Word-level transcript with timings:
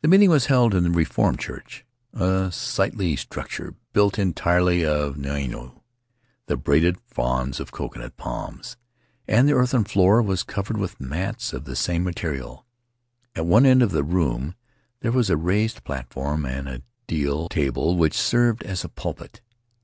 The 0.00 0.08
meeting 0.08 0.28
was 0.28 0.46
held 0.46 0.74
in 0.74 0.82
the 0.82 0.90
Reformed 0.90 1.38
church, 1.38 1.84
a 2.12 2.50
sightly 2.50 3.14
structure 3.14 3.76
built 3.92 4.18
entirely 4.18 4.84
of 4.84 5.14
niau— 5.14 5.82
the 6.48 6.56
braided 6.56 6.98
fronds 7.06 7.60
of 7.60 7.70
coconut 7.70 8.16
palms— 8.16 8.76
and 9.28 9.48
the 9.48 9.52
earthern 9.52 9.84
floor 9.84 10.20
was 10.20 10.42
covered 10.42 10.78
with 10.78 11.00
mats 11.00 11.52
of 11.52 11.62
the 11.64 11.76
same 11.76 12.02
material. 12.02 12.66
At 13.36 13.46
one 13.46 13.64
end 13.64 13.82
of 13.84 13.92
the 13.92 14.02
room 14.02 14.56
there 14.98 15.12
was 15.12 15.30
a 15.30 15.36
raised 15.36 15.84
platform 15.84 16.44
and 16.44 16.68
a 16.68 16.82
deal 17.06 17.48
table 17.48 17.96
which 17.96 18.18
served 18.18 18.64
as 18.64 18.82
a 18.82 18.88
pulpit. 18.88 19.42